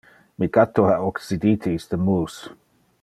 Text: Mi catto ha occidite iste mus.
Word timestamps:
Mi 0.43 0.47
catto 0.57 0.85
ha 0.87 0.95
occidite 1.09 1.75
iste 1.81 2.01
mus. 2.07 2.41